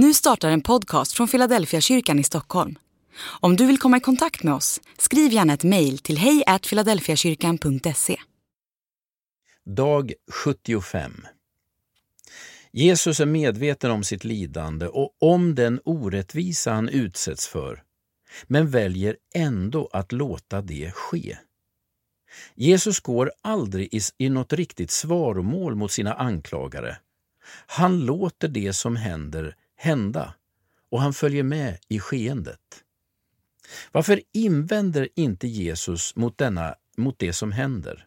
[0.00, 2.78] Nu startar en podcast från Philadelphia kyrkan i Stockholm.
[3.40, 8.16] Om du vill komma i kontakt med oss, skriv gärna ett mejl till hejfiladelfiakyrkan.se.
[9.64, 11.26] Dag 75
[12.72, 17.82] Jesus är medveten om sitt lidande och om den orättvisa han utsätts för,
[18.46, 21.38] men väljer ändå att låta det ske.
[22.54, 26.98] Jesus går aldrig i, i något riktigt svaromål mot sina anklagare.
[27.66, 30.34] Han låter det som händer hända
[30.90, 32.84] och han följer med i skeendet.
[33.92, 38.06] Varför invänder inte Jesus mot, denna, mot det som händer?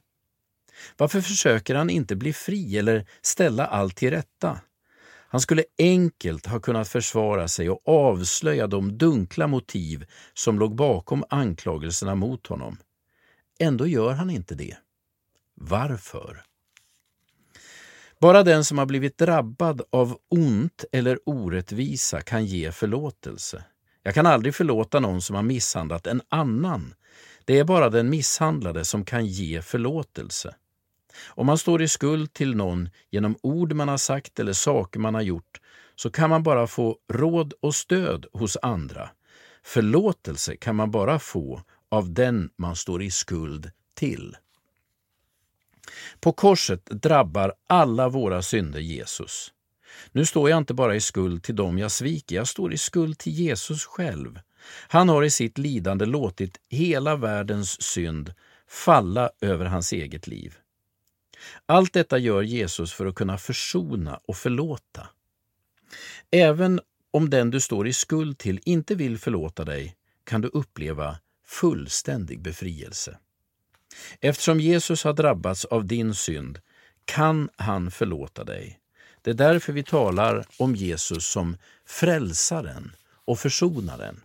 [0.97, 4.59] Varför försöker han inte bli fri eller ställa allt till rätta?
[5.31, 11.23] Han skulle enkelt ha kunnat försvara sig och avslöja de dunkla motiv som låg bakom
[11.30, 12.77] anklagelserna mot honom.
[13.59, 14.77] Ändå gör han inte det.
[15.55, 16.44] Varför?
[18.21, 23.63] Bara den som har blivit drabbad av ont eller orättvisa kan ge förlåtelse.
[24.03, 26.94] Jag kan aldrig förlåta någon som har misshandlat en annan.
[27.45, 30.55] Det är bara den misshandlade som kan ge förlåtelse.
[31.27, 35.16] Om man står i skuld till någon genom ord man har sagt eller saker man
[35.16, 35.61] har gjort
[35.95, 39.09] så kan man bara få råd och stöd hos andra.
[39.64, 44.36] Förlåtelse kan man bara få av den man står i skuld till.
[46.19, 49.51] På korset drabbar alla våra synder Jesus.
[50.11, 53.17] Nu står jag inte bara i skuld till dem jag sviker, jag står i skuld
[53.17, 54.39] till Jesus själv.
[54.87, 58.33] Han har i sitt lidande låtit hela världens synd
[58.67, 60.55] falla över hans eget liv.
[61.65, 65.07] Allt detta gör Jesus för att kunna försona och förlåta.
[66.31, 66.79] Även
[67.11, 72.41] om den du står i skuld till inte vill förlåta dig kan du uppleva fullständig
[72.41, 73.17] befrielse.
[74.20, 76.59] Eftersom Jesus har drabbats av din synd
[77.06, 78.80] kan han förlåta dig.
[79.22, 84.22] Det är därför vi talar om Jesus som frälsaren och försonaren.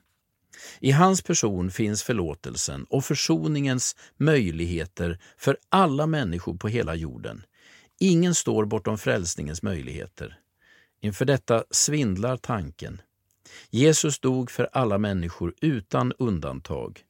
[0.80, 7.42] I hans person finns förlåtelsen och försoningens möjligheter för alla människor på hela jorden.
[7.98, 10.38] Ingen står bortom frälsningens möjligheter.
[11.00, 13.00] Inför detta svindlar tanken.
[13.70, 17.04] Jesus dog för alla människor utan undantag.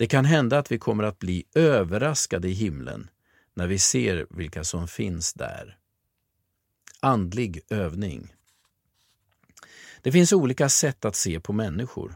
[0.00, 3.10] Det kan hända att vi kommer att bli överraskade i himlen
[3.54, 5.78] när vi ser vilka som finns där.
[7.00, 8.34] Andlig övning.
[10.02, 12.14] Det finns olika sätt att se på människor.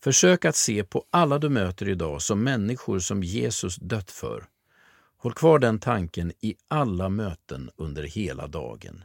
[0.00, 4.44] Försök att se på alla du möter idag som människor som Jesus dött för.
[5.16, 9.04] Håll kvar den tanken i alla möten under hela dagen.